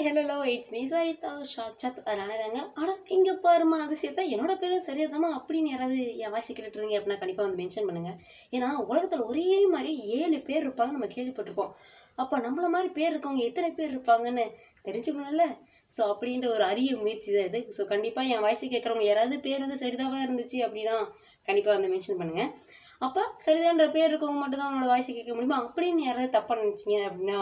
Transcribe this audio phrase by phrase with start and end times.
[0.00, 5.72] Hi hello it's me Sarita ஷாச்சத் அதனாலதாங்க ஆனால் இங்கே பாருமா அதிசயத்தை என்னோட பேரும் சரியாதாம்மா அப்படின்னு
[5.72, 8.16] யாராவது என் வாய்ஸ் கேட்டுருங்க அப்படின்னா கண்டிப்பாக வந்து மென்ஷன் பண்ணுங்கள்
[8.52, 9.44] ஏன்னா உலகத்தில் ஒரே
[9.74, 11.74] மாதிரி ஏழு பேர் இருப்பாங்க நம்ம கேள்விப்பட்டிருப்போம்.
[12.18, 14.46] அப்போ நம்மள மாதிரி பேர் இருக்கவங்க எத்தனை பேர் இருப்பாங்கன்னு
[14.84, 15.46] தெரிஞ்சுக்கணும்ல?
[15.90, 17.60] ஸோ அப்படின்ற ஒரு அரிய முயற்சி தான் இது.
[17.76, 20.96] ஸோ கண்டிப்பாக என் வாய்ஸ் கேட்குறவங்க யாராவது பேர் வந்து சரிதாவாக இருந்துச்சு அப்படின்னா
[21.48, 22.50] கண்டிப்பாக வந்து மென்ஷன் பண்ணுங்கள்
[23.00, 25.58] அப்போ சரிதான்ற பேர் இருக்கவங்க மட்டும்தான் உன்னோட வாய்ஸை வாய்ஸ் கேட்க முடியுமா?
[25.66, 27.38] அப்படின்னு யாராவது தப்பாக நினச்சிங்க அப்படின்னா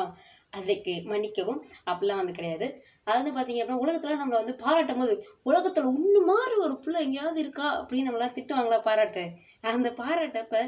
[0.52, 1.59] அதுக்கு மன்னிக்கவும்.
[1.91, 2.66] அப்படிலாம் வந்து கிடையாது.
[3.06, 7.68] அதாவது பார்த்தீங்க அப்படின்னா உலகத்தில் நம்மளை வந்து பாராட்டும் போது உலகத்தில் ஒன்று மாதிரி ஒரு பிள்ளை எங்கேயாவது இருக்கா?
[7.80, 9.24] அப்படின்னு நம்மளாம் திட்டுவாங்களா பாராட்டு?
[9.73, 10.62] அந்த பாராட்டப்ப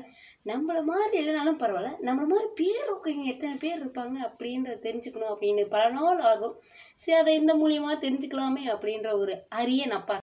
[0.46, 1.92] நம்மளை மாதிரி இல்லைனாலும் பரவாயில்ல.
[2.08, 6.56] நம்மளை மாதிரி பேர் இருக்கவங்க எத்தனை பேர் இருப்பாங்க அப்படின்றத தெரிஞ்சுக்கணும் அப்படின்னு பல நாள் ஆகும்.
[6.96, 10.18] சரி அதை இந்த மூலியமாக தெரிஞ்சுக்கலாமே அப்படின்ற ஒரு அரிய நப்பா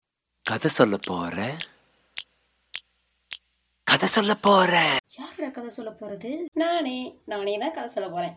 [0.45, 1.57] கதை சொல்ல போகிறேன்
[3.97, 4.73] கதை சொல்ல போற
[5.19, 6.31] யாரோட கதை சொல்ல போறது?
[6.53, 8.35] நானே நானே தான் கதை சொல்ல போறேன்.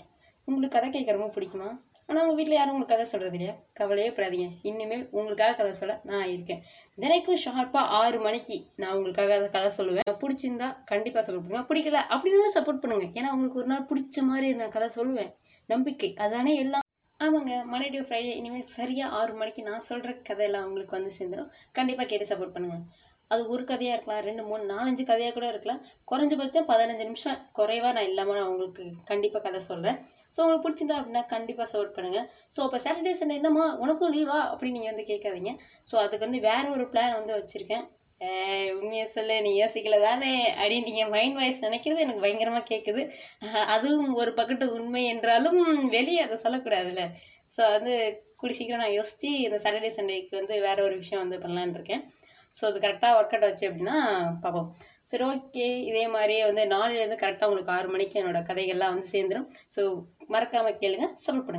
[0.47, 1.69] உங்களுக்கு கதை கேட்க ரொம்ப பிடிக்குமா?
[2.09, 3.55] ஆனால் உங்கள் வீட்டில் யாரும் உங்களுக்கு கதை சொல்கிறது இல்லையா?
[3.73, 4.47] கவலையே படாதீங்க.
[4.61, 6.61] இனிமேல் உங்களுக்காக கதை சொல்ல நான் இருக்கேன்.
[6.97, 10.07] தினைக்கும் ஷார்ப்பாக ஆறு மணிக்கு நான் உங்களுக்காக கதை சொல்லுவேன்.
[10.23, 11.65] பிடிச்சிருந்தா கண்டிப்பாக சப்போர்ட் பண்ணுங்க.
[11.71, 13.07] பிடிக்கல அப்படின்னாலும் சப்போர்ட் பண்ணுங்க.
[13.19, 15.31] ஏன்னா உங்களுக்கு ஒரு நாள் பிடிச்ச மாதிரி நான் கதை சொல்லுவேன்.
[15.69, 16.11] நம்பிக்கை.
[16.27, 16.87] அதானே எல்லாம்.
[17.19, 17.53] ஆமாங்க.
[17.73, 22.31] மண்டே டு ஃப்ரைடே இனிமேல் சரியாக ஆறு மணிக்கு நான் சொல்கிற கதையெல்லாம் உங்களுக்கு வந்து சேர்ந்துடும் கண்டிப்பாக கேட்டு
[22.31, 22.83] சப்போர்ட் பண்ணுங்கள்
[23.31, 25.81] அது ஒரு கதையாக இருக்கலாம் ரெண்டு மூணு நாலஞ்சு கதையாக கூட இருக்கலாம்.
[26.07, 29.97] குறைஞ்சபட்சம் பதினஞ்சு நிமிஷம் குறைவாக நான் இல்லாமல் நான் உங்களுக்கு கண்டிப்பாக கதை சொல்கிறேன்
[30.33, 34.77] ஸோ உங்களுக்கு பிடிச்சிருந்தா அப்படின்னா கண்டிப்பாக சப்போர்ட் பண்ணுங்கள் ஸோ இப்போ சாட்டர்டே சண்டே என்னம்மா உனக்கும் லீவா அப்படின்னு
[34.77, 35.51] நீங்கள் வந்து கேட்காதீங்க
[35.89, 37.85] ஸோ அதுக்கு வந்து வேறு ஒரு பிளான் வந்து வச்சுருக்கேன்.
[38.21, 43.03] ஏய், உண்மையை சொல்ல நீ யோசிக்கல தானே அப்படின்னு நீங்கள் மைண்ட் வாய்ஸ் நினைக்கிறது எனக்கு பயங்கரமாக கேட்குது
[43.75, 45.59] அதுவும் ஒரு பக்கத்து உண்மை என்றாலும்
[45.95, 47.03] வெளியே அதை சொல்லக்கூடாதுல்ல.
[47.53, 47.93] ஸோ வந்து
[48.41, 52.03] கூடி சீக்கிரம் நான் யோசித்து இந்த சாட்டர்டே சண்டேக்கு வந்து வேறு ஒரு விஷயம் வந்து பண்ணலான் இருக்கேன்.
[52.53, 53.97] ஸோ அது கரெக்டாக ஒர்க் அவுட் ஆச்சு அப்படின்னா
[54.41, 54.69] பார்ப்போம்
[55.03, 59.83] சரி ஓகே இதே மாதிரியே வந்து நாளையிலேருந்து கரெக்டாக உங்களுக்கு ஆறு மணிக்கு என்னோடய கதைகள்லாம் வந்து சேர்ந்துடும் ஸோ
[60.27, 61.57] மறக்காமல் கேளுங்க சப்போர்ட் பண்ணுங்கள்